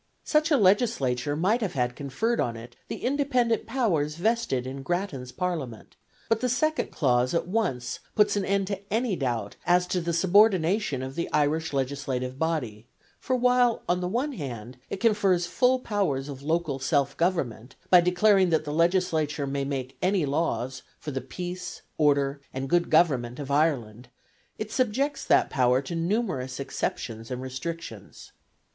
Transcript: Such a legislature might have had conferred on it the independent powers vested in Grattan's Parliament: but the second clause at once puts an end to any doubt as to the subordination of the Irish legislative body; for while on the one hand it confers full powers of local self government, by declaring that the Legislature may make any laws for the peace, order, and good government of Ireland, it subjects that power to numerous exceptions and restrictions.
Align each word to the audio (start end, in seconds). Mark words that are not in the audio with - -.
Such 0.23 0.49
a 0.49 0.57
legislature 0.57 1.35
might 1.35 1.61
have 1.61 1.73
had 1.73 1.95
conferred 1.95 2.39
on 2.41 2.57
it 2.57 2.75
the 2.87 3.03
independent 3.05 3.67
powers 3.67 4.15
vested 4.15 4.65
in 4.65 4.81
Grattan's 4.81 5.31
Parliament: 5.31 5.95
but 6.27 6.39
the 6.41 6.49
second 6.49 6.87
clause 6.89 7.35
at 7.35 7.47
once 7.47 7.99
puts 8.15 8.35
an 8.35 8.43
end 8.43 8.65
to 8.65 8.79
any 8.91 9.15
doubt 9.15 9.57
as 9.63 9.85
to 9.85 10.01
the 10.01 10.11
subordination 10.11 11.03
of 11.03 11.13
the 11.13 11.29
Irish 11.31 11.71
legislative 11.71 12.39
body; 12.39 12.87
for 13.19 13.35
while 13.35 13.83
on 13.87 14.01
the 14.01 14.07
one 14.07 14.31
hand 14.31 14.77
it 14.89 14.97
confers 14.97 15.45
full 15.45 15.77
powers 15.77 16.29
of 16.29 16.41
local 16.41 16.79
self 16.79 17.15
government, 17.15 17.75
by 17.91 18.01
declaring 18.01 18.49
that 18.49 18.65
the 18.65 18.73
Legislature 18.73 19.45
may 19.45 19.63
make 19.65 19.97
any 20.01 20.25
laws 20.25 20.81
for 20.97 21.11
the 21.11 21.21
peace, 21.21 21.83
order, 21.99 22.41
and 22.51 22.71
good 22.71 22.89
government 22.89 23.37
of 23.37 23.51
Ireland, 23.51 24.09
it 24.57 24.71
subjects 24.71 25.23
that 25.25 25.51
power 25.51 25.79
to 25.83 25.93
numerous 25.93 26.59
exceptions 26.59 27.29
and 27.29 27.39
restrictions. 27.39 28.31